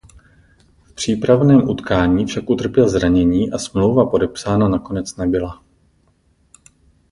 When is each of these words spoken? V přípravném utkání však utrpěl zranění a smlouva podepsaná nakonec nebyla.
V 0.83 0.93
přípravném 0.93 1.69
utkání 1.69 2.25
však 2.25 2.49
utrpěl 2.49 2.89
zranění 2.89 3.51
a 3.51 3.57
smlouva 3.57 4.05
podepsaná 4.05 4.69
nakonec 4.69 5.15
nebyla. 5.15 5.63